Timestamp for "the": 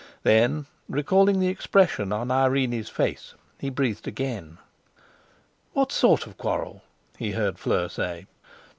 1.39-1.47